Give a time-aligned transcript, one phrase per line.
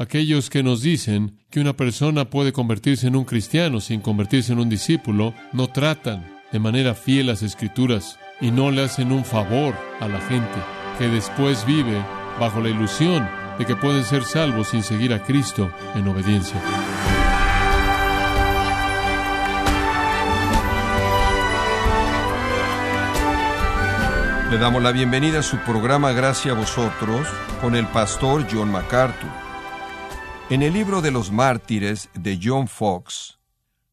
[0.00, 4.60] Aquellos que nos dicen que una persona puede convertirse en un cristiano sin convertirse en
[4.60, 9.74] un discípulo, no tratan de manera fiel las escrituras y no le hacen un favor
[9.98, 10.60] a la gente
[10.98, 12.00] que después vive
[12.38, 16.62] bajo la ilusión de que pueden ser salvos sin seguir a Cristo en obediencia.
[24.48, 27.26] Le damos la bienvenida a su programa Gracias a vosotros
[27.60, 29.47] con el pastor John MacArthur.
[30.50, 33.38] En el libro de los mártires de John Fox,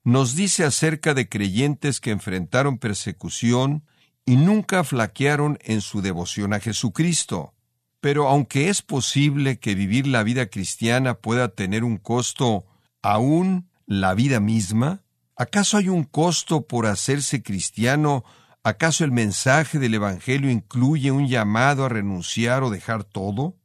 [0.05, 3.83] nos dice acerca de creyentes que enfrentaron persecución
[4.25, 7.53] y nunca flaquearon en su devoción a Jesucristo.
[7.99, 12.65] Pero aunque es posible que vivir la vida cristiana pueda tener un costo
[13.01, 15.03] aún la vida misma,
[15.35, 18.23] ¿acaso hay un costo por hacerse cristiano?
[18.63, 23.57] ¿Acaso el mensaje del Evangelio incluye un llamado a renunciar o dejar todo?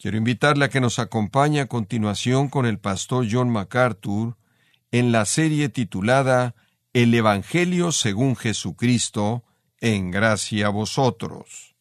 [0.00, 4.36] Quiero invitarle a que nos acompañe a continuación con el pastor John MacArthur
[4.92, 6.54] en la serie titulada
[6.92, 9.42] El Evangelio según Jesucristo,
[9.80, 11.74] en gracia a vosotros.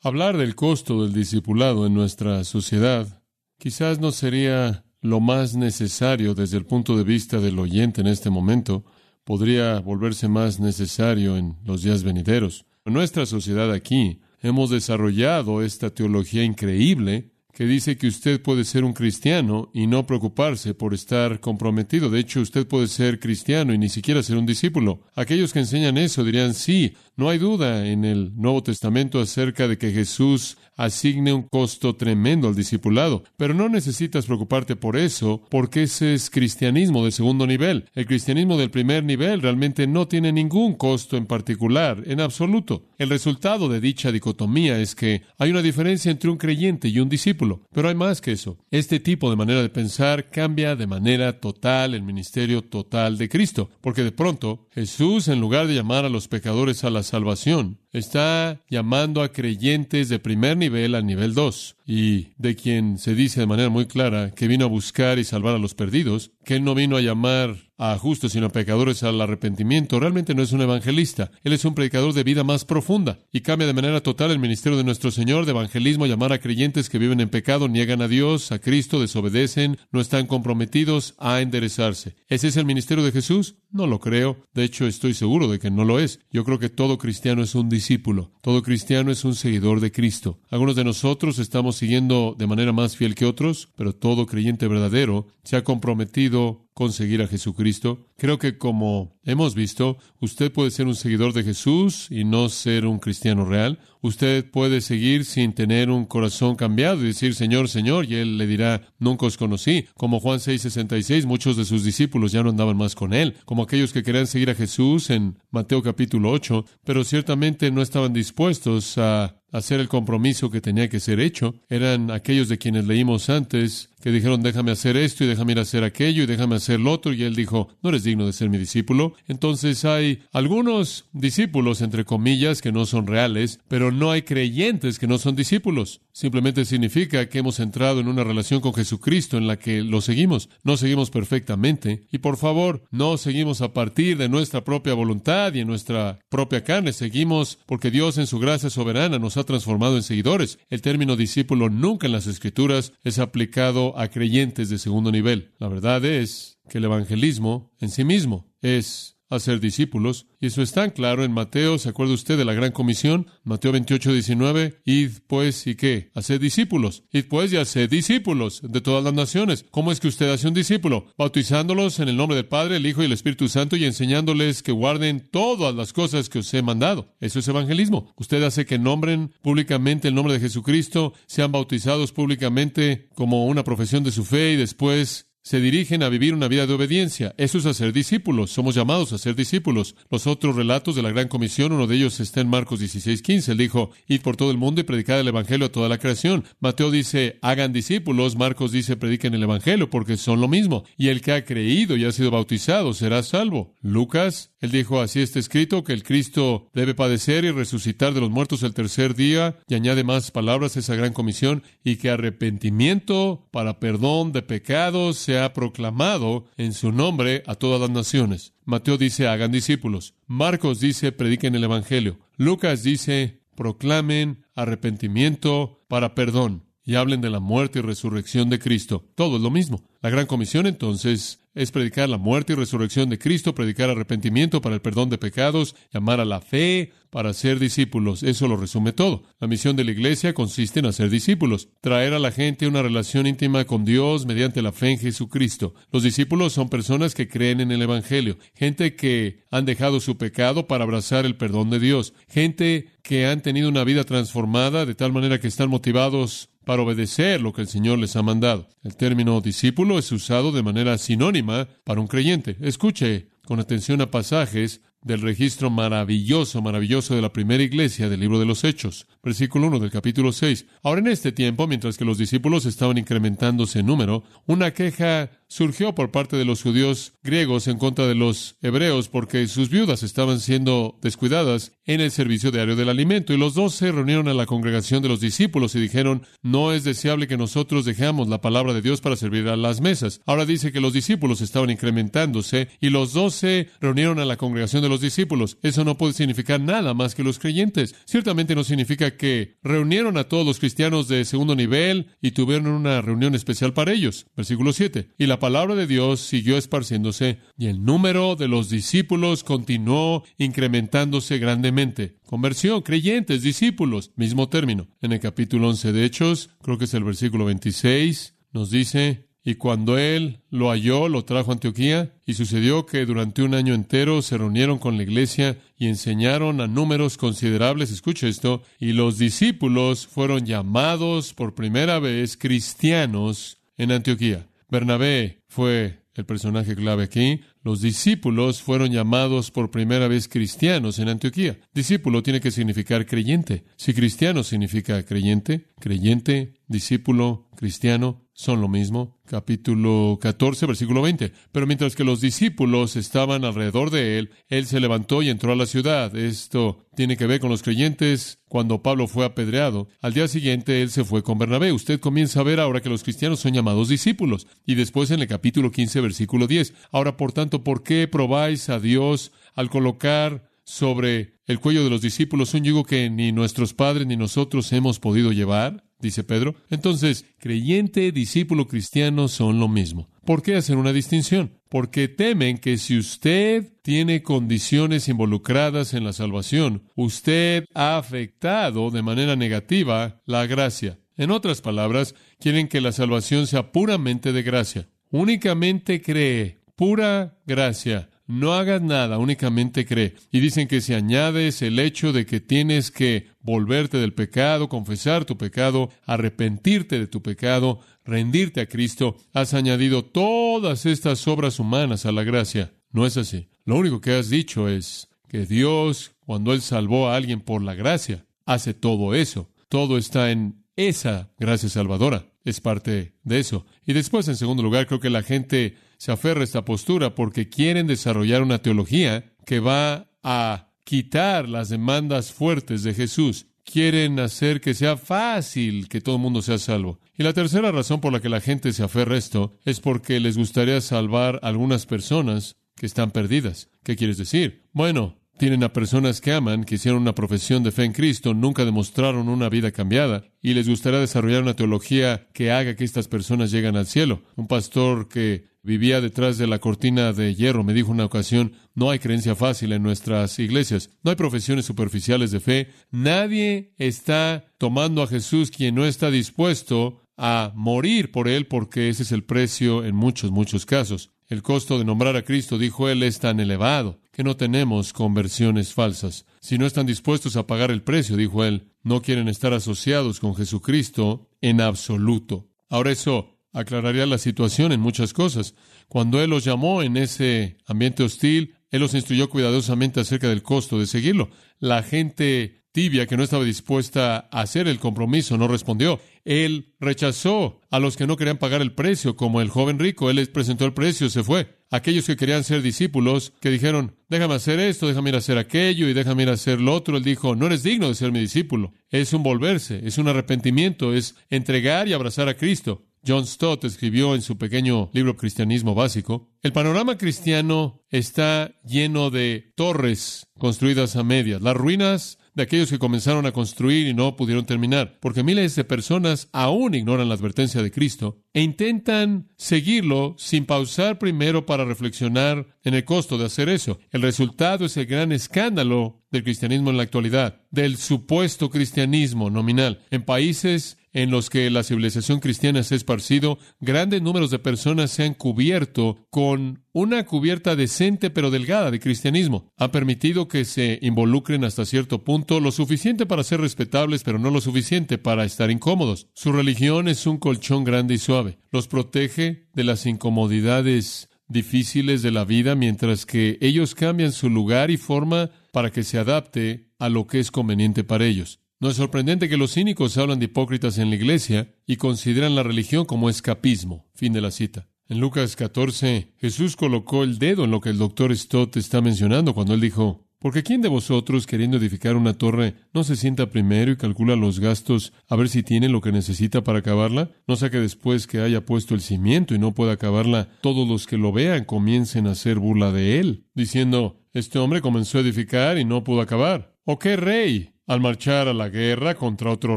[0.00, 3.20] Hablar del costo del discipulado en nuestra sociedad
[3.58, 8.30] quizás no sería lo más necesario desde el punto de vista del oyente en este
[8.30, 8.84] momento,
[9.24, 12.64] podría volverse más necesario en los días venideros.
[12.84, 18.84] En nuestra sociedad aquí hemos desarrollado esta teología increíble que dice que usted puede ser
[18.84, 22.10] un cristiano y no preocuparse por estar comprometido.
[22.10, 25.00] De hecho, usted puede ser cristiano y ni siquiera ser un discípulo.
[25.14, 29.78] Aquellos que enseñan eso dirían, sí, no hay duda en el Nuevo Testamento acerca de
[29.78, 35.84] que Jesús asigne un costo tremendo al discipulado, pero no necesitas preocuparte por eso, porque
[35.84, 37.86] ese es cristianismo de segundo nivel.
[37.94, 42.84] El cristianismo del primer nivel realmente no tiene ningún costo en particular, en absoluto.
[42.98, 47.08] El resultado de dicha dicotomía es que hay una diferencia entre un creyente y un
[47.08, 48.58] discípulo, pero hay más que eso.
[48.70, 53.70] Este tipo de manera de pensar cambia de manera total el ministerio total de Cristo,
[53.80, 58.60] porque de pronto Jesús, en lugar de llamar a los pecadores a la salvación, está
[58.68, 63.46] llamando a creyentes de primer nivel al nivel 2, y de quien se dice de
[63.46, 66.74] manera muy clara que vino a buscar y salvar a los perdidos, que él no
[66.74, 71.30] vino a llamar a justos sino a pecadores al arrepentimiento, realmente no es un evangelista.
[71.42, 74.78] Él es un predicador de vida más profunda y cambia de manera total el ministerio
[74.78, 78.52] de nuestro Señor de evangelismo, llamar a creyentes que viven en pecado, niegan a Dios,
[78.52, 82.16] a Cristo, desobedecen, no están comprometidos a enderezarse.
[82.28, 83.56] ¿Ese es el ministerio de Jesús?
[83.70, 84.38] No lo creo.
[84.54, 86.20] De hecho, estoy seguro de que no lo es.
[86.30, 88.32] Yo creo que todo cristiano es un discípulo.
[88.40, 90.38] Todo cristiano es un seguidor de Cristo.
[90.48, 95.26] Algunos de nosotros estamos siguiendo de manera más fiel que otros, pero todo creyente verdadero
[95.42, 98.06] se ha comprometido conseguir a Jesucristo.
[98.18, 102.86] Creo que como hemos visto, usted puede ser un seguidor de Jesús y no ser
[102.86, 103.78] un cristiano real.
[104.00, 108.46] Usted puede seguir sin tener un corazón cambiado y decir Señor, Señor, y Él le
[108.46, 109.86] dirá, nunca os conocí.
[109.96, 113.92] Como Juan 6:66, muchos de sus discípulos ya no andaban más con Él, como aquellos
[113.92, 119.36] que querían seguir a Jesús en Mateo capítulo 8, pero ciertamente no estaban dispuestos a
[119.52, 121.54] hacer el compromiso que tenía que ser hecho.
[121.68, 125.62] Eran aquellos de quienes leímos antes que dijeron, déjame hacer esto y déjame ir a
[125.62, 127.12] hacer aquello y déjame hacer lo otro.
[127.12, 129.12] Y él dijo, no eres digno de ser mi discípulo.
[129.28, 135.06] Entonces hay algunos discípulos, entre comillas, que no son reales, pero no hay creyentes que
[135.06, 136.00] no son discípulos.
[136.12, 140.48] Simplemente significa que hemos entrado en una relación con Jesucristo en la que lo seguimos.
[140.64, 142.06] No seguimos perfectamente.
[142.10, 146.64] Y por favor, no seguimos a partir de nuestra propia voluntad y en nuestra propia
[146.64, 146.94] carne.
[146.94, 150.58] Seguimos porque Dios en su gracia soberana nos ha transformado en seguidores.
[150.70, 155.52] El término discípulo nunca en las Escrituras es aplicado a creyentes de segundo nivel.
[155.58, 160.26] La verdad es que el evangelismo en sí mismo es hacer discípulos.
[160.40, 163.26] Y eso es tan claro en Mateo, ¿se acuerda usted de la gran comisión?
[163.44, 167.04] Mateo 28, 19, id pues y qué, haced discípulos.
[167.10, 169.64] Id pues y haced discípulos de todas las naciones.
[169.70, 171.06] ¿Cómo es que usted hace un discípulo?
[171.16, 174.72] Bautizándolos en el nombre del Padre, el Hijo y el Espíritu Santo y enseñándoles que
[174.72, 177.14] guarden todas las cosas que os he mandado.
[177.20, 178.12] Eso es evangelismo.
[178.16, 184.04] Usted hace que nombren públicamente el nombre de Jesucristo, sean bautizados públicamente como una profesión
[184.04, 187.32] de su fe y después se dirigen a vivir una vida de obediencia.
[187.38, 188.50] Eso es hacer discípulos.
[188.50, 189.94] Somos llamados a ser discípulos.
[190.10, 193.52] Los otros relatos de la Gran Comisión, uno de ellos está en Marcos 16, 15.
[193.52, 196.42] Él dijo, id por todo el mundo y predicad el Evangelio a toda la creación.
[196.58, 198.34] Mateo dice, hagan discípulos.
[198.34, 200.82] Marcos dice, prediquen el Evangelio porque son lo mismo.
[200.96, 203.76] Y el que ha creído y ha sido bautizado será salvo.
[203.82, 208.30] Lucas, él dijo, así está escrito, que el Cristo debe padecer y resucitar de los
[208.30, 209.56] muertos el tercer día.
[209.68, 215.28] Y añade más palabras a esa Gran Comisión y que arrepentimiento para perdón de pecados
[215.28, 218.54] ha proclamado en su nombre a todas las naciones.
[218.64, 220.14] Mateo dice, hagan discípulos.
[220.26, 222.18] Marcos dice, prediquen el Evangelio.
[222.36, 226.65] Lucas dice, proclamen arrepentimiento para perdón.
[226.86, 229.04] Y hablen de la muerte y resurrección de Cristo.
[229.16, 229.82] Todo es lo mismo.
[230.00, 234.74] La gran comisión entonces es predicar la muerte y resurrección de Cristo, predicar arrepentimiento para
[234.74, 238.22] el perdón de pecados, llamar a la fe para ser discípulos.
[238.22, 239.22] Eso lo resume todo.
[239.40, 243.26] La misión de la iglesia consiste en hacer discípulos, traer a la gente una relación
[243.26, 245.74] íntima con Dios mediante la fe en Jesucristo.
[245.90, 250.66] Los discípulos son personas que creen en el Evangelio, gente que han dejado su pecado
[250.66, 255.12] para abrazar el perdón de Dios, gente que han tenido una vida transformada de tal
[255.12, 258.68] manera que están motivados para obedecer lo que el Señor les ha mandado.
[258.82, 262.56] El término discípulo es usado de manera sinónima para un creyente.
[262.60, 268.40] Escuche con atención a pasajes del registro maravilloso, maravilloso de la primera iglesia del libro
[268.40, 270.66] de los Hechos, versículo 1 del capítulo 6.
[270.82, 275.94] Ahora en este tiempo, mientras que los discípulos estaban incrementándose en número, una queja surgió
[275.94, 280.40] por parte de los judíos griegos en contra de los hebreos porque sus viudas estaban
[280.40, 283.32] siendo descuidadas en el servicio diario del alimento.
[283.32, 286.84] Y los dos se reunieron a la congregación de los discípulos y dijeron, no es
[286.84, 290.20] deseable que nosotros dejemos la palabra de Dios para servir a las mesas.
[290.26, 294.82] Ahora dice que los discípulos estaban incrementándose y los dos se reunieron a la congregación
[294.82, 295.58] de los discípulos.
[295.62, 297.94] Eso no puede significar nada más que los creyentes.
[298.04, 303.00] Ciertamente no significa que reunieron a todos los cristianos de segundo nivel y tuvieron una
[303.00, 304.26] reunión especial para ellos.
[304.36, 305.08] Versículo 7.
[305.18, 310.24] Y la la palabra de Dios siguió esparciéndose y el número de los discípulos continuó
[310.38, 312.16] incrementándose grandemente.
[312.24, 314.88] Conversión, creyentes, discípulos, mismo término.
[315.02, 319.56] En el capítulo 11 de Hechos, creo que es el versículo 26, nos dice, y
[319.56, 324.22] cuando él lo halló, lo trajo a Antioquía, y sucedió que durante un año entero
[324.22, 330.06] se reunieron con la iglesia y enseñaron a números considerables, escucha esto, y los discípulos
[330.06, 334.46] fueron llamados por primera vez cristianos en Antioquía.
[334.68, 337.40] Bernabé fue el personaje clave aquí.
[337.62, 341.58] Los discípulos fueron llamados por primera vez cristianos en Antioquía.
[341.74, 343.64] Discípulo tiene que significar creyente.
[343.76, 349.18] Si cristiano significa creyente, creyente, discípulo, cristiano, son lo mismo.
[349.24, 351.32] Capítulo 14, versículo 20.
[351.52, 355.56] Pero mientras que los discípulos estaban alrededor de él, él se levantó y entró a
[355.56, 356.14] la ciudad.
[356.14, 359.88] Esto tiene que ver con los creyentes cuando Pablo fue apedreado.
[360.02, 361.72] Al día siguiente él se fue con Bernabé.
[361.72, 364.46] Usted comienza a ver ahora que los cristianos son llamados discípulos.
[364.66, 366.74] Y después en el capítulo 15, versículo 10.
[366.92, 372.02] Ahora, por tanto, ¿por qué probáis a Dios al colocar sobre el cuello de los
[372.02, 375.84] discípulos un yugo que ni nuestros padres ni nosotros hemos podido llevar?
[375.98, 376.54] dice Pedro.
[376.68, 380.10] Entonces, creyente, discípulo cristiano son lo mismo.
[380.24, 381.58] ¿Por qué hacer una distinción?
[381.68, 389.02] Porque temen que si usted tiene condiciones involucradas en la salvación, usted ha afectado de
[389.02, 390.98] manera negativa la gracia.
[391.16, 394.88] En otras palabras, quieren que la salvación sea puramente de gracia.
[395.10, 398.10] Únicamente cree, pura gracia.
[398.26, 400.14] No hagas nada, únicamente cree.
[400.32, 405.24] Y dicen que si añades el hecho de que tienes que volverte del pecado, confesar
[405.24, 412.04] tu pecado, arrepentirte de tu pecado, rendirte a Cristo, has añadido todas estas obras humanas
[412.04, 412.72] a la gracia.
[412.90, 413.48] No es así.
[413.64, 417.74] Lo único que has dicho es que Dios, cuando Él salvó a alguien por la
[417.74, 419.50] gracia, hace todo eso.
[419.68, 422.26] Todo está en esa gracia salvadora.
[422.44, 423.66] Es parte de eso.
[423.86, 427.48] Y después, en segundo lugar, creo que la gente se aferra a esta postura porque
[427.48, 433.46] quieren desarrollar una teología que va a quitar las demandas fuertes de Jesús.
[433.64, 437.00] Quieren hacer que sea fácil que todo el mundo sea salvo.
[437.18, 440.20] Y la tercera razón por la que la gente se aferra a esto es porque
[440.20, 443.68] les gustaría salvar a algunas personas que están perdidas.
[443.82, 444.64] ¿Qué quieres decir?
[444.72, 448.64] Bueno, tienen a personas que aman, que hicieron una profesión de fe en Cristo, nunca
[448.64, 453.50] demostraron una vida cambiada, y les gustaría desarrollar una teología que haga que estas personas
[453.50, 454.22] lleguen al cielo.
[454.36, 458.90] Un pastor que vivía detrás de la cortina de hierro me dijo una ocasión, no
[458.90, 465.02] hay creencia fácil en nuestras iglesias, no hay profesiones superficiales de fe, nadie está tomando
[465.02, 469.84] a Jesús quien no está dispuesto a morir por él porque ese es el precio
[469.84, 471.10] en muchos, muchos casos.
[471.26, 475.74] El costo de nombrar a Cristo, dijo él, es tan elevado que no tenemos conversiones
[475.74, 476.26] falsas.
[476.40, 480.36] Si no están dispuestos a pagar el precio, dijo él, no quieren estar asociados con
[480.36, 482.48] Jesucristo en absoluto.
[482.68, 485.54] Ahora eso aclararía la situación en muchas cosas.
[485.88, 490.78] Cuando Él los llamó en ese ambiente hostil, Él los instruyó cuidadosamente acerca del costo
[490.78, 491.30] de seguirlo.
[491.58, 495.98] La gente tibia que no estaba dispuesta a hacer el compromiso no respondió.
[496.26, 500.10] Él rechazó a los que no querían pagar el precio, como el joven rico.
[500.10, 501.56] Él les presentó el precio, se fue.
[501.70, 505.88] Aquellos que querían ser discípulos, que dijeron, déjame hacer esto, déjame ir a hacer aquello
[505.88, 506.98] y déjame ir a hacer lo otro.
[506.98, 508.74] Él dijo, no eres digno de ser mi discípulo.
[508.90, 512.85] Es un volverse, es un arrepentimiento, es entregar y abrazar a Cristo.
[513.06, 519.52] John Stott escribió en su pequeño libro Cristianismo Básico, el panorama cristiano está lleno de
[519.56, 521.40] torres construidas a medias.
[521.40, 525.64] Las ruinas de aquellos que comenzaron a construir y no pudieron terminar, porque miles de
[525.64, 532.46] personas aún ignoran la advertencia de Cristo e intentan seguirlo sin pausar primero para reflexionar
[532.62, 533.78] en el costo de hacer eso.
[533.90, 539.80] El resultado es el gran escándalo del cristianismo en la actualidad, del supuesto cristianismo nominal.
[539.90, 544.90] En países en los que la civilización cristiana se ha esparcido, grandes números de personas
[544.90, 549.52] se han cubierto con una cubierta decente pero delgada de cristianismo.
[549.58, 554.30] Ha permitido que se involucren hasta cierto punto, lo suficiente para ser respetables, pero no
[554.30, 556.08] lo suficiente para estar incómodos.
[556.14, 558.38] Su religión es un colchón grande y suave.
[558.50, 564.70] Los protege de las incomodidades difíciles de la vida mientras que ellos cambian su lugar
[564.70, 568.40] y forma para que se adapte a lo que es conveniente para ellos.
[568.58, 572.42] No es sorprendente que los cínicos hablan de hipócritas en la iglesia y consideran la
[572.42, 573.86] religión como escapismo.
[573.94, 574.66] Fin de la cita.
[574.88, 579.34] En Lucas 14, Jesús colocó el dedo en lo que el doctor Stott está mencionando
[579.34, 583.72] cuando él dijo, porque ¿quién de vosotros, queriendo edificar una torre, no se sienta primero
[583.72, 587.10] y calcula los gastos a ver si tiene lo que necesita para acabarla?
[587.26, 590.86] No sea que después que haya puesto el cimiento y no pueda acabarla, todos los
[590.86, 595.58] que lo vean comiencen a hacer burla de él, diciendo, este hombre comenzó a edificar
[595.58, 596.56] y no pudo acabar.
[596.64, 599.56] ¿O qué rey al marchar a la guerra contra otro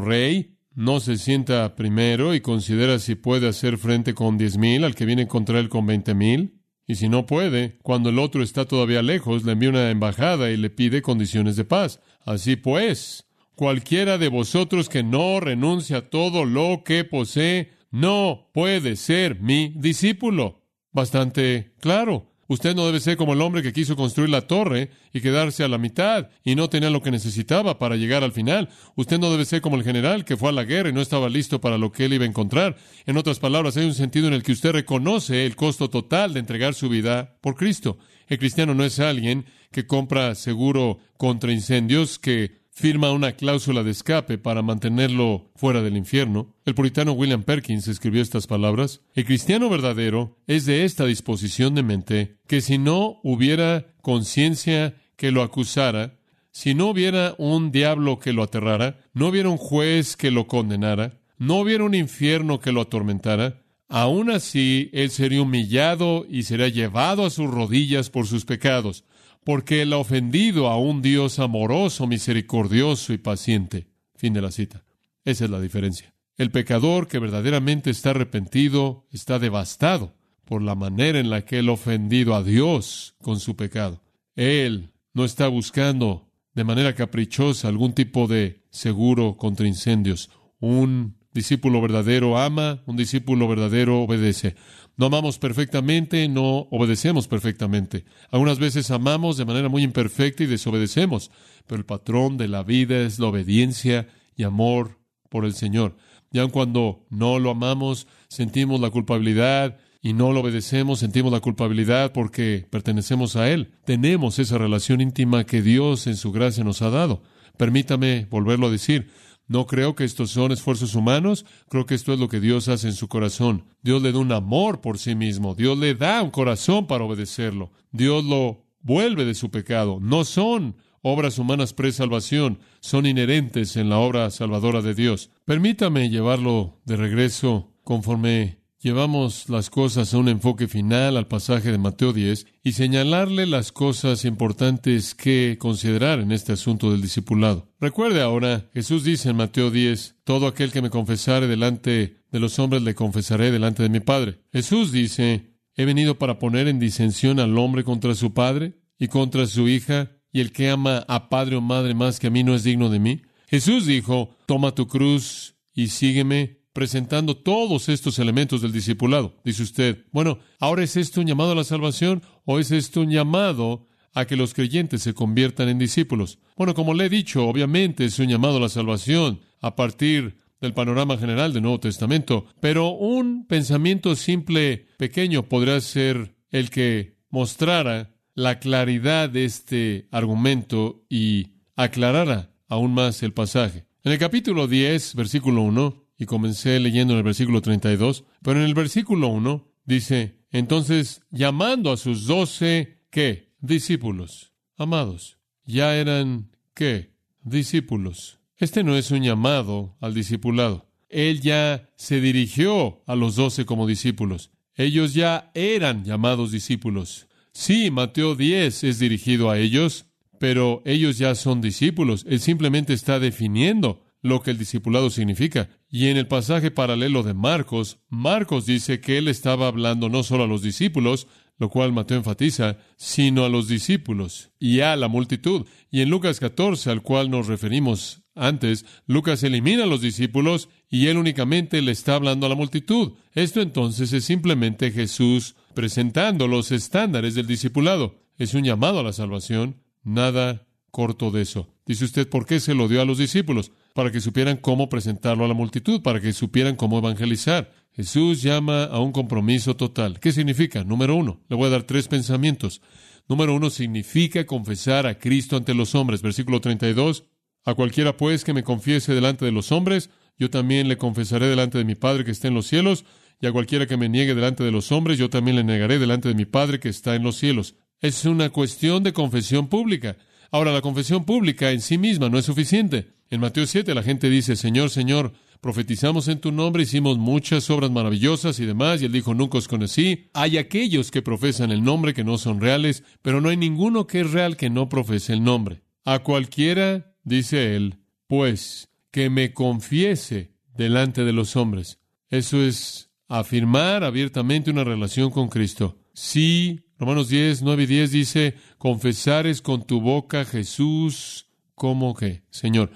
[0.00, 4.94] rey, no se sienta primero y considera si puede hacer frente con diez mil al
[4.94, 6.60] que viene contra él con veinte mil.
[6.86, 10.56] Y si no puede, cuando el otro está todavía lejos, le envía una embajada y
[10.56, 12.00] le pide condiciones de paz.
[12.24, 18.96] Así pues, cualquiera de vosotros que no renuncia a todo lo que posee, no puede
[18.96, 20.62] ser mi discípulo.
[20.92, 22.29] Bastante claro.
[22.50, 25.68] Usted no debe ser como el hombre que quiso construir la torre y quedarse a
[25.68, 28.70] la mitad y no tenía lo que necesitaba para llegar al final.
[28.96, 31.28] Usted no debe ser como el general que fue a la guerra y no estaba
[31.28, 32.76] listo para lo que él iba a encontrar.
[33.06, 36.40] En otras palabras, hay un sentido en el que usted reconoce el costo total de
[36.40, 37.98] entregar su vida por Cristo.
[38.26, 43.90] El cristiano no es alguien que compra seguro contra incendios, que firma una cláusula de
[43.90, 46.54] escape para mantenerlo fuera del infierno.
[46.64, 49.02] El puritano William Perkins escribió estas palabras.
[49.14, 55.30] El cristiano verdadero es de esta disposición de mente que si no hubiera conciencia que
[55.30, 56.18] lo acusara,
[56.52, 61.20] si no hubiera un diablo que lo aterrara, no hubiera un juez que lo condenara,
[61.38, 67.24] no hubiera un infierno que lo atormentara, aún así él sería humillado y sería llevado
[67.24, 69.04] a sus rodillas por sus pecados
[69.44, 73.86] porque él ha ofendido a un Dios amoroso, misericordioso y paciente.
[74.16, 74.84] Fin de la cita.
[75.24, 76.14] Esa es la diferencia.
[76.36, 81.68] El pecador que verdaderamente está arrepentido está devastado por la manera en la que él
[81.68, 84.02] ha ofendido a Dios con su pecado.
[84.36, 90.30] Él no está buscando de manera caprichosa algún tipo de seguro contra incendios.
[90.58, 94.56] Un discípulo verdadero ama, un discípulo verdadero obedece.
[94.96, 98.04] No amamos perfectamente, no obedecemos perfectamente.
[98.30, 101.30] Algunas veces amamos de manera muy imperfecta y desobedecemos,
[101.66, 105.96] pero el patrón de la vida es la obediencia y amor por el Señor.
[106.32, 111.40] Y aun cuando no lo amamos, sentimos la culpabilidad y no lo obedecemos, sentimos la
[111.40, 113.72] culpabilidad porque pertenecemos a Él.
[113.84, 117.22] Tenemos esa relación íntima que Dios en su gracia nos ha dado.
[117.56, 119.10] Permítame volverlo a decir.
[119.50, 122.86] No creo que estos son esfuerzos humanos, creo que esto es lo que Dios hace
[122.86, 123.64] en su corazón.
[123.82, 127.72] Dios le da un amor por sí mismo, Dios le da un corazón para obedecerlo,
[127.90, 129.98] Dios lo vuelve de su pecado.
[130.00, 135.32] No son obras humanas pre-salvación, son inherentes en la obra salvadora de Dios.
[135.46, 141.78] Permítame llevarlo de regreso conforme llevamos las cosas a un enfoque final al pasaje de
[141.78, 147.68] Mateo 10 y señalarle las cosas importantes que considerar en este asunto del discipulado.
[147.78, 152.58] Recuerde ahora, Jesús dice en Mateo 10, todo aquel que me confesare delante de los
[152.58, 154.40] hombres le confesaré delante de mi Padre.
[154.52, 159.46] Jesús dice, he venido para poner en disensión al hombre contra su padre y contra
[159.46, 162.54] su hija, y el que ama a padre o madre más que a mí no
[162.54, 163.22] es digno de mí.
[163.48, 169.36] Jesús dijo, toma tu cruz y sígueme presentando todos estos elementos del discipulado.
[169.44, 173.10] Dice usted, bueno, ¿ahora es esto un llamado a la salvación o es esto un
[173.10, 176.38] llamado a que los creyentes se conviertan en discípulos?
[176.56, 180.74] Bueno, como le he dicho, obviamente es un llamado a la salvación a partir del
[180.74, 188.14] panorama general del Nuevo Testamento, pero un pensamiento simple, pequeño, podría ser el que mostrara
[188.34, 193.86] la claridad de este argumento y aclarara aún más el pasaje.
[194.04, 198.66] En el capítulo 10, versículo 1, y comencé leyendo en el versículo 32, pero en
[198.66, 203.54] el versículo 1 dice, entonces llamando a sus doce, ¿qué?
[203.62, 204.52] Discípulos.
[204.76, 207.14] Amados, ya eran, ¿qué?
[207.42, 208.38] Discípulos.
[208.58, 210.90] Este no es un llamado al discipulado.
[211.08, 214.50] Él ya se dirigió a los doce como discípulos.
[214.76, 217.28] Ellos ya eran llamados discípulos.
[217.52, 220.04] Sí, Mateo 10 es dirigido a ellos,
[220.38, 222.26] pero ellos ya son discípulos.
[222.28, 225.70] Él simplemente está definiendo lo que el discipulado significa.
[225.88, 230.44] Y en el pasaje paralelo de Marcos, Marcos dice que él estaba hablando no solo
[230.44, 231.26] a los discípulos,
[231.58, 235.66] lo cual Mateo enfatiza, sino a los discípulos y a la multitud.
[235.90, 241.08] Y en Lucas 14, al cual nos referimos antes, Lucas elimina a los discípulos y
[241.08, 243.12] él únicamente le está hablando a la multitud.
[243.34, 248.22] Esto entonces es simplemente Jesús presentando los estándares del discipulado.
[248.38, 251.68] Es un llamado a la salvación, nada corto de eso.
[251.84, 253.72] Dice usted, ¿por qué se lo dio a los discípulos?
[254.00, 257.70] Para que supieran cómo presentarlo a la multitud, para que supieran cómo evangelizar.
[257.92, 260.20] Jesús llama a un compromiso total.
[260.20, 260.84] ¿Qué significa?
[260.84, 262.80] Número uno, le voy a dar tres pensamientos.
[263.28, 266.22] Número uno significa confesar a Cristo ante los hombres.
[266.22, 267.26] Versículo 32.
[267.66, 271.76] A cualquiera pues que me confiese delante de los hombres, yo también le confesaré delante
[271.76, 273.04] de mi Padre que está en los cielos,
[273.38, 276.26] y a cualquiera que me niegue delante de los hombres, yo también le negaré delante
[276.26, 277.74] de mi Padre que está en los cielos.
[278.00, 280.16] Es una cuestión de confesión pública.
[280.50, 283.19] Ahora, la confesión pública en sí misma no es suficiente.
[283.30, 287.92] En Mateo 7 la gente dice, Señor, Señor, profetizamos en tu nombre, hicimos muchas obras
[287.92, 290.30] maravillosas y demás, y él dijo, nunca os conocí.
[290.34, 294.22] Hay aquellos que profesan el nombre que no son reales, pero no hay ninguno que
[294.22, 295.84] es real que no profese el nombre.
[296.04, 302.00] A cualquiera, dice él, pues, que me confiese delante de los hombres.
[302.30, 305.98] Eso es afirmar abiertamente una relación con Cristo.
[306.14, 311.46] Sí, Romanos 10, 9 y 10 dice, confesares con tu boca Jesús
[311.76, 312.90] como que, Señor,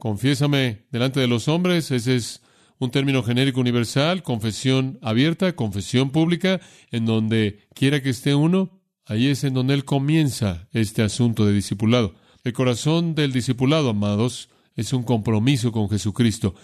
[0.00, 2.42] confiésame delante de los hombres, ese es
[2.80, 9.28] un término genérico universal, confesión abierta, confesión pública, en donde quiera que esté uno, ahí
[9.28, 12.14] es en donde él comienza este asunto de discipulado.
[12.42, 16.54] El corazón del discipulado, amados, es un compromiso con Jesucristo.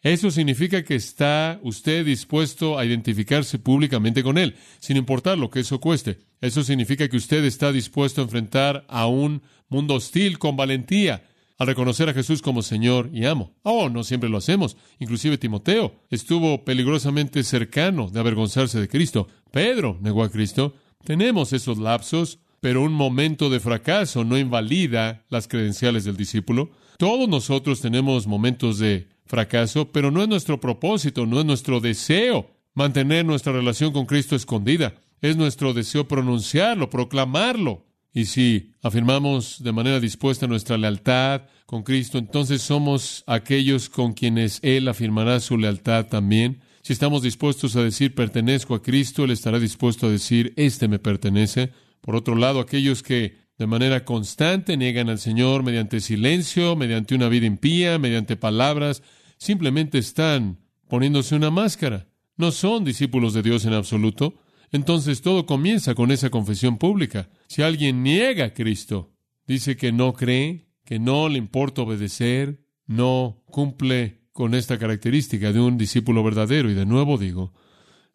[0.00, 5.60] Eso significa que está usted dispuesto a identificarse públicamente con Él, sin importar lo que
[5.60, 6.20] eso cueste.
[6.40, 11.22] Eso significa que usted está dispuesto a enfrentar a un mundo hostil con valentía,
[11.58, 13.54] al reconocer a Jesús como Señor y amo.
[13.62, 14.76] Oh, no siempre lo hacemos.
[14.98, 19.28] Inclusive Timoteo estuvo peligrosamente cercano de avergonzarse de Cristo.
[19.50, 20.74] Pedro negó a Cristo.
[21.04, 26.70] Tenemos esos lapsos, pero un momento de fracaso no invalida las credenciales del discípulo.
[26.98, 32.50] Todos nosotros tenemos momentos de fracaso, pero no es nuestro propósito, no es nuestro deseo
[32.74, 34.94] mantener nuestra relación con Cristo escondida.
[35.20, 37.86] Es nuestro deseo pronunciarlo, proclamarlo.
[38.12, 44.60] Y si afirmamos de manera dispuesta nuestra lealtad con Cristo, entonces somos aquellos con quienes
[44.62, 46.62] Él afirmará su lealtad también.
[46.82, 51.00] Si estamos dispuestos a decir pertenezco a Cristo, Él estará dispuesto a decir este me
[51.00, 51.72] pertenece.
[52.00, 57.28] Por otro lado, aquellos que de manera constante niegan al Señor mediante silencio, mediante una
[57.28, 59.02] vida impía, mediante palabras,
[59.38, 62.06] simplemente están poniéndose una máscara.
[62.36, 64.34] No son discípulos de Dios en absoluto.
[64.72, 67.30] Entonces todo comienza con esa confesión pública.
[67.48, 69.14] Si alguien niega a Cristo,
[69.46, 75.60] dice que no cree, que no le importa obedecer, no cumple con esta característica de
[75.60, 76.70] un discípulo verdadero.
[76.70, 77.52] Y de nuevo digo,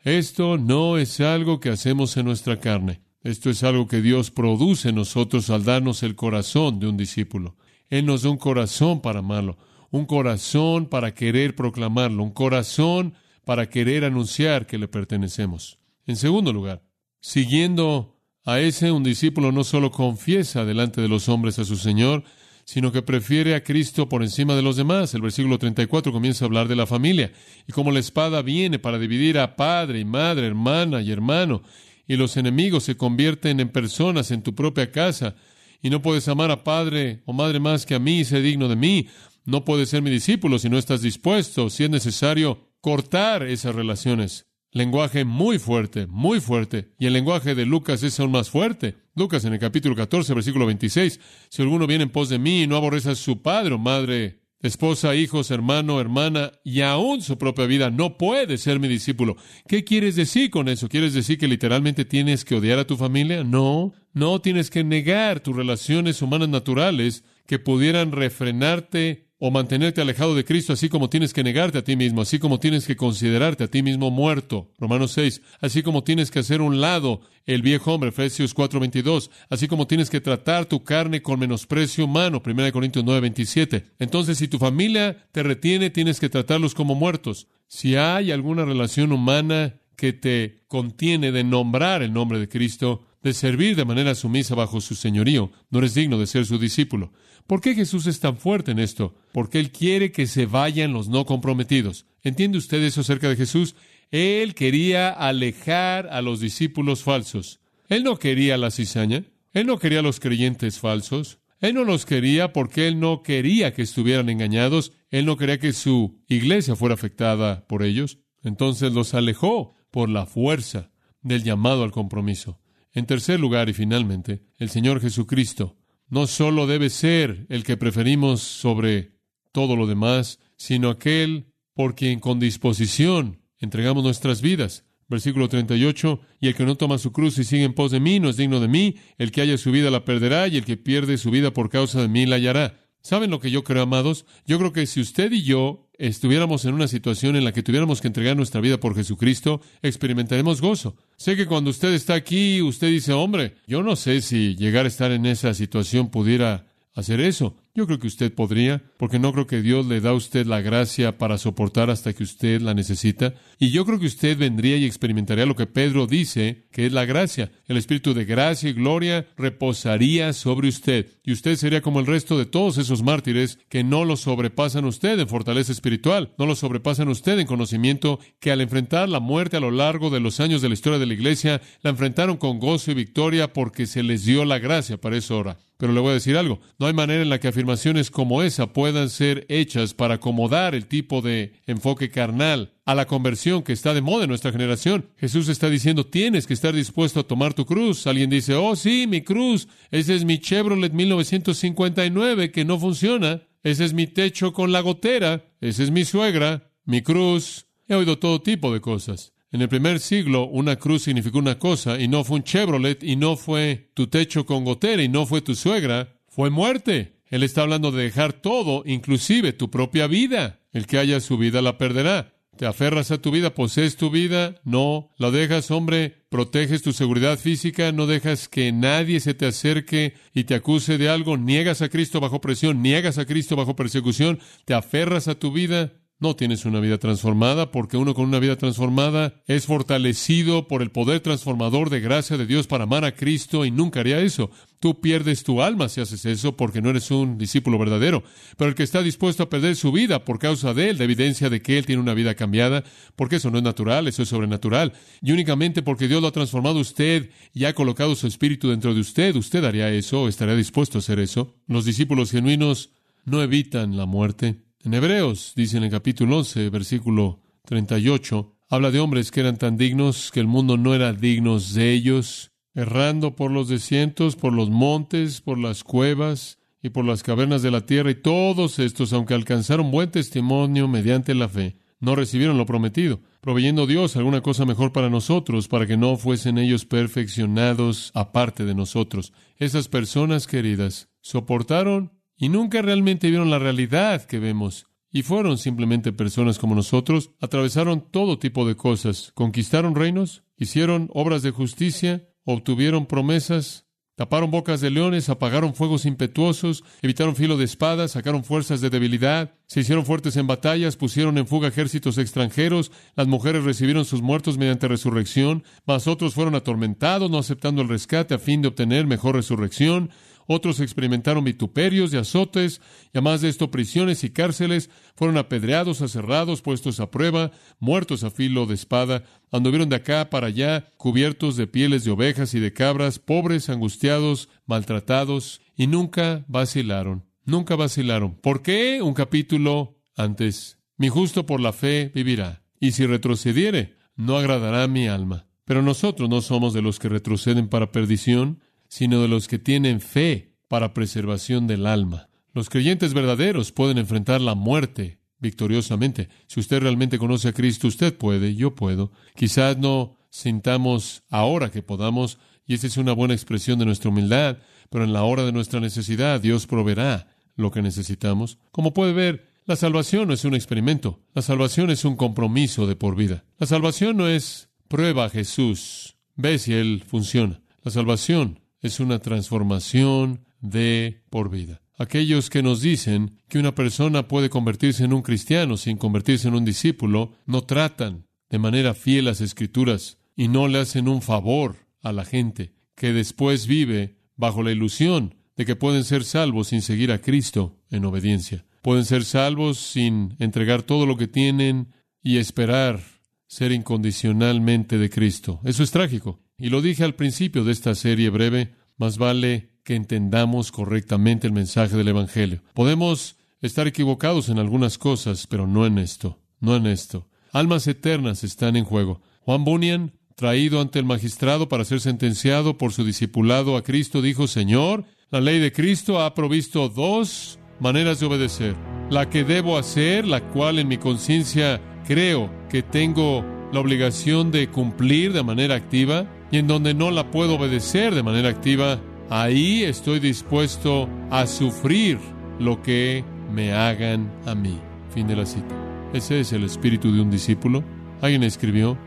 [0.03, 3.01] esto no es algo que hacemos en nuestra carne.
[3.23, 7.57] Esto es algo que Dios produce en nosotros al darnos el corazón de un discípulo.
[7.89, 9.57] Él nos da un corazón para amarlo,
[9.91, 15.77] un corazón para querer proclamarlo, un corazón para querer anunciar que le pertenecemos.
[16.07, 16.83] En segundo lugar,
[17.19, 22.23] siguiendo a ese, un discípulo no solo confiesa delante de los hombres a su Señor,
[22.71, 25.13] sino que prefiere a Cristo por encima de los demás.
[25.13, 27.33] El versículo 34 comienza a hablar de la familia
[27.67, 31.63] y cómo la espada viene para dividir a padre y madre, hermana y hermano,
[32.07, 35.35] y los enemigos se convierten en personas en tu propia casa,
[35.81, 38.69] y no puedes amar a padre o madre más que a mí y ser digno
[38.69, 39.09] de mí.
[39.43, 44.50] No puedes ser mi discípulo si no estás dispuesto, si es necesario, cortar esas relaciones.
[44.73, 46.93] Lenguaje muy fuerte, muy fuerte.
[46.97, 48.95] Y el lenguaje de Lucas es aún más fuerte.
[49.15, 51.19] Lucas en el capítulo 14, versículo 26.
[51.49, 54.39] Si alguno viene en pos de mí y no aborrece a su padre o madre
[54.61, 59.35] esposa, hijos, hermano, hermana y aún su propia vida, no puede ser mi discípulo.
[59.67, 60.87] ¿Qué quieres decir con eso?
[60.87, 63.43] ¿Quieres decir que literalmente tienes que odiar a tu familia?
[63.43, 70.35] No, no tienes que negar tus relaciones humanas naturales que pudieran refrenarte o mantenerte alejado
[70.35, 73.63] de Cristo, así como tienes que negarte a ti mismo, así como tienes que considerarte
[73.63, 77.91] a ti mismo muerto, Romanos 6, así como tienes que hacer un lado el viejo
[77.91, 83.03] hombre, Efesios 4:22, así como tienes que tratar tu carne con menosprecio humano, 1 Corintios
[83.03, 83.85] 9:27.
[83.97, 87.47] Entonces, si tu familia te retiene, tienes que tratarlos como muertos.
[87.65, 93.33] Si hay alguna relación humana que te contiene de nombrar el nombre de Cristo, de
[93.33, 97.11] servir de manera sumisa bajo su señorío, no eres digno de ser su discípulo.
[97.47, 99.15] ¿Por qué Jesús es tan fuerte en esto?
[99.31, 102.05] Porque Él quiere que se vayan los no comprometidos.
[102.23, 103.75] ¿Entiende usted eso acerca de Jesús?
[104.09, 107.59] Él quería alejar a los discípulos falsos.
[107.87, 109.23] Él no quería la cizaña.
[109.53, 111.39] Él no quería a los creyentes falsos.
[111.61, 115.73] Él no los quería porque él no quería que estuvieran engañados, él no quería que
[115.73, 118.17] su iglesia fuera afectada por ellos.
[118.43, 120.89] Entonces los alejó por la fuerza
[121.21, 122.59] del llamado al compromiso.
[122.93, 125.77] En tercer lugar y finalmente, el Señor Jesucristo
[126.09, 129.13] no solo debe ser el que preferimos sobre
[129.53, 134.85] todo lo demás, sino aquel por quien con disposición entregamos nuestras vidas.
[135.07, 138.19] Versículo 38, y el que no toma su cruz y sigue en pos de mí
[138.19, 140.77] no es digno de mí, el que haya su vida la perderá, y el que
[140.77, 142.80] pierde su vida por causa de mí la hallará.
[143.01, 144.25] ¿Saben lo que yo creo, amados?
[144.45, 147.99] Yo creo que si usted y yo estuviéramos en una situación en la que tuviéramos
[147.99, 150.95] que entregar nuestra vida por Jesucristo, experimentaremos gozo.
[151.17, 154.87] Sé que cuando usted está aquí, usted dice, hombre, yo no sé si llegar a
[154.87, 157.55] estar en esa situación pudiera hacer eso.
[157.73, 160.59] Yo creo que usted podría, porque no creo que Dios le da a usted la
[160.59, 163.33] gracia para soportar hasta que usted la necesita.
[163.59, 167.05] Y yo creo que usted vendría y experimentaría lo que Pedro dice, que es la
[167.05, 167.49] gracia.
[167.67, 171.07] El Espíritu de gracia y gloria reposaría sobre usted.
[171.23, 175.17] Y usted sería como el resto de todos esos mártires que no lo sobrepasan usted
[175.17, 179.61] en fortaleza espiritual, no lo sobrepasan usted en conocimiento, que al enfrentar la muerte a
[179.61, 182.91] lo largo de los años de la historia de la Iglesia, la enfrentaron con gozo
[182.91, 185.57] y victoria porque se les dio la gracia para esa hora.
[185.81, 188.71] Pero le voy a decir algo, no hay manera en la que afirmaciones como esa
[188.71, 193.95] puedan ser hechas para acomodar el tipo de enfoque carnal a la conversión que está
[193.95, 195.09] de moda en nuestra generación.
[195.17, 198.05] Jesús está diciendo, tienes que estar dispuesto a tomar tu cruz.
[198.05, 203.83] Alguien dice, oh sí, mi cruz, ese es mi Chevrolet 1959 que no funciona, ese
[203.83, 207.65] es mi techo con la gotera, ese es mi suegra, mi cruz.
[207.87, 209.33] He oído todo tipo de cosas.
[209.51, 213.17] En el primer siglo, una cruz significó una cosa, y no fue un Chevrolet, y
[213.17, 217.17] no fue tu techo con gotera, y no fue tu suegra, fue muerte.
[217.27, 220.59] Él está hablando de dejar todo, inclusive tu propia vida.
[220.71, 222.33] El que haya su vida la perderá.
[222.57, 227.39] Te aferras a tu vida, posees tu vida, no la dejas, hombre, proteges tu seguridad
[227.39, 231.89] física, no dejas que nadie se te acerque y te acuse de algo, niegas a
[231.89, 236.65] Cristo bajo presión, niegas a Cristo bajo persecución, te aferras a tu vida, no tienes
[236.65, 241.89] una vida transformada porque uno con una vida transformada es fortalecido por el poder transformador
[241.89, 244.51] de gracia de Dios para amar a Cristo y nunca haría eso.
[244.79, 248.23] Tú pierdes tu alma si haces eso porque no eres un discípulo verdadero.
[248.55, 251.49] Pero el que está dispuesto a perder su vida por causa de él, de evidencia
[251.49, 252.83] de que él tiene una vida cambiada,
[253.15, 254.93] porque eso no es natural, eso es sobrenatural.
[255.23, 259.01] Y únicamente porque Dios lo ha transformado usted y ha colocado su espíritu dentro de
[259.01, 261.55] usted, usted haría eso, estaría dispuesto a hacer eso.
[261.65, 262.91] Los discípulos genuinos
[263.25, 264.70] no evitan la muerte.
[264.83, 269.77] En Hebreos, dice en el capítulo 11, versículo 38, habla de hombres que eran tan
[269.77, 274.71] dignos que el mundo no era dignos de ellos, errando por los desiertos, por los
[274.71, 279.35] montes, por las cuevas y por las cavernas de la tierra, y todos estos, aunque
[279.35, 284.91] alcanzaron buen testimonio mediante la fe, no recibieron lo prometido, proveyendo Dios alguna cosa mejor
[284.93, 289.31] para nosotros, para que no fuesen ellos perfeccionados aparte de nosotros.
[289.57, 294.87] Esas personas queridas soportaron y nunca realmente vieron la realidad que vemos.
[295.11, 301.43] Y fueron simplemente personas como nosotros, atravesaron todo tipo de cosas, conquistaron reinos, hicieron obras
[301.43, 308.11] de justicia, obtuvieron promesas, taparon bocas de leones, apagaron fuegos impetuosos, evitaron filo de espadas,
[308.11, 313.27] sacaron fuerzas de debilidad, se hicieron fuertes en batallas, pusieron en fuga ejércitos extranjeros, las
[313.27, 318.39] mujeres recibieron sus muertos mediante resurrección, mas otros fueron atormentados, no aceptando el rescate a
[318.39, 320.09] fin de obtener mejor resurrección,
[320.51, 326.61] otros experimentaron vituperios y azotes, y además de esto prisiones y cárceles, fueron apedreados, aserrados,
[326.61, 331.67] puestos a prueba, muertos a filo de espada, anduvieron de acá para allá, cubiertos de
[331.67, 338.35] pieles de ovejas y de cabras, pobres, angustiados, maltratados, y nunca vacilaron, nunca vacilaron.
[338.35, 339.01] ¿Por qué?
[339.01, 340.77] Un capítulo antes.
[340.97, 345.47] Mi justo por la fe vivirá, y si retrocediere, no agradará mi alma.
[345.65, 348.59] Pero nosotros no somos de los que retroceden para perdición,
[348.91, 352.27] sino de los que tienen fe para preservación del alma.
[352.53, 356.27] Los creyentes verdaderos pueden enfrentar la muerte victoriosamente.
[356.47, 359.13] Si usted realmente conoce a Cristo, usted puede, yo puedo.
[359.33, 364.57] Quizás no sintamos ahora que podamos, y esa es una buena expresión de nuestra humildad,
[364.89, 368.59] pero en la hora de nuestra necesidad Dios proveerá lo que necesitamos.
[368.71, 372.97] Como puede ver, la salvación no es un experimento, la salvación es un compromiso de
[372.97, 373.45] por vida.
[373.57, 377.61] La salvación no es prueba a Jesús, ve si Él funciona.
[377.83, 381.81] La salvación es una transformación de por vida.
[381.97, 386.55] Aquellos que nos dicen que una persona puede convertirse en un cristiano sin convertirse en
[386.55, 391.75] un discípulo, no tratan de manera fiel las escrituras y no le hacen un favor
[392.01, 396.81] a la gente que después vive bajo la ilusión de que pueden ser salvos sin
[396.81, 398.65] seguir a Cristo en obediencia.
[398.81, 401.89] Pueden ser salvos sin entregar todo lo que tienen
[402.23, 402.99] y esperar
[403.45, 405.59] ser incondicionalmente de Cristo.
[405.63, 406.39] Eso es trágico.
[406.61, 411.53] Y lo dije al principio de esta serie breve, más vale que entendamos correctamente el
[411.53, 412.61] mensaje del Evangelio.
[412.75, 417.27] Podemos estar equivocados en algunas cosas, pero no en esto, no en esto.
[417.51, 419.23] Almas eternas están en juego.
[419.39, 424.47] Juan Bunyan, traído ante el magistrado para ser sentenciado por su discipulado a Cristo, dijo,
[424.47, 428.75] Señor, la ley de Cristo ha provisto dos maneras de obedecer.
[429.09, 433.43] La que debo hacer, la cual en mi conciencia creo que tengo
[433.73, 438.23] la obligación de cumplir de manera activa, y en donde no la puedo obedecer de
[438.23, 442.19] manera activa, ahí estoy dispuesto a sufrir
[442.59, 444.77] lo que me hagan a mí.
[445.13, 445.75] Fin de la cita.
[446.13, 447.83] Ese es el espíritu de un discípulo.
[448.21, 448.97] Alguien escribió,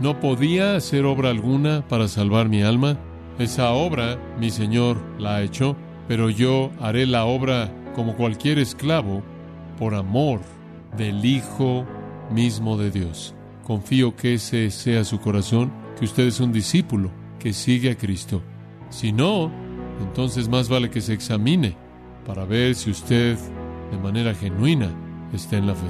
[0.00, 2.98] no podía hacer obra alguna para salvar mi alma.
[3.38, 5.76] Esa obra mi Señor la ha hecho,
[6.08, 9.22] pero yo haré la obra como cualquier esclavo
[9.78, 10.40] por amor
[10.96, 11.86] del Hijo
[12.30, 13.34] mismo de Dios.
[13.64, 18.42] Confío que ese sea su corazón, que usted es un discípulo que sigue a Cristo.
[18.90, 19.50] Si no,
[20.00, 21.76] entonces más vale que se examine
[22.26, 23.38] para ver si usted
[23.90, 24.90] de manera genuina
[25.32, 25.88] está en la fe.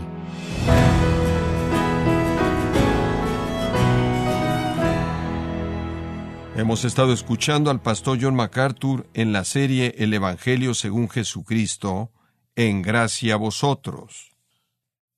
[6.55, 12.13] Hemos estado escuchando al pastor John MacArthur en la serie El Evangelio según Jesucristo,
[12.55, 14.33] en gracia a vosotros.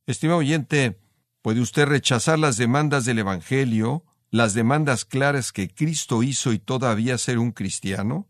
[0.07, 1.01] Estimado oyente,
[1.43, 7.19] ¿puede usted rechazar las demandas del Evangelio, las demandas claras que Cristo hizo y todavía
[7.19, 8.27] ser un cristiano?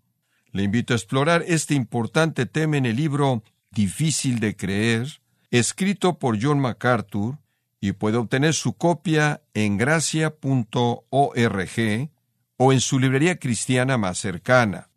[0.53, 6.39] Le invito a explorar este importante tema en el libro Difícil de creer, escrito por
[6.39, 7.39] John MacArthur,
[7.81, 11.01] y puede obtener su copia en gracia.org
[12.59, 14.91] o en su librería cristiana más cercana.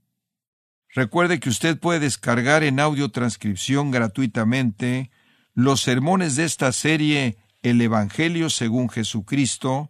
[0.94, 5.10] Recuerde que usted puede descargar en audio transcripción gratuitamente
[5.54, 9.90] los sermones de esta serie El Evangelio según Jesucristo,